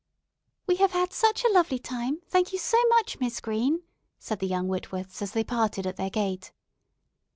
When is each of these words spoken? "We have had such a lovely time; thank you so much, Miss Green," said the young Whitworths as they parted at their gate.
"We 0.65 0.77
have 0.77 0.93
had 0.93 1.13
such 1.13 1.45
a 1.45 1.51
lovely 1.51 1.77
time; 1.77 2.21
thank 2.27 2.51
you 2.51 2.57
so 2.57 2.75
much, 2.89 3.19
Miss 3.19 3.39
Green," 3.39 3.83
said 4.17 4.39
the 4.39 4.47
young 4.47 4.67
Whitworths 4.67 5.21
as 5.21 5.33
they 5.33 5.43
parted 5.43 5.85
at 5.85 5.97
their 5.97 6.09
gate. 6.09 6.51